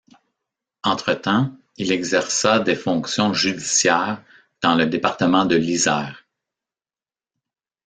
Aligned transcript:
Entretemps, 0.81 1.55
il 1.77 1.91
exerça 1.91 2.57
des 2.57 2.73
fonctions 2.75 3.35
judiciaires 3.35 4.23
dans 4.63 4.73
le 4.73 4.87
département 4.87 5.45
de 5.45 5.55
l'Isère. 5.55 6.25